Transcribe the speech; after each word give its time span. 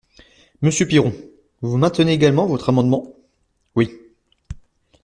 Monsieur 0.63 0.87
Piron, 0.87 1.13
vous 1.61 1.77
maintenez 1.77 2.11
également 2.13 2.47
votre 2.47 2.69
amendement? 2.69 3.13
Oui. 3.75 3.99